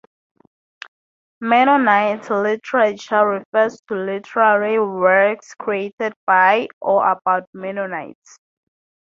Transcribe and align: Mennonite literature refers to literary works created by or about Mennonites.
Mennonite 1.41 2.27
literature 2.31 3.23
refers 3.23 3.79
to 3.87 3.93
literary 3.93 4.79
works 4.79 5.53
created 5.53 6.15
by 6.25 6.67
or 6.81 7.07
about 7.11 7.47
Mennonites. 7.53 8.39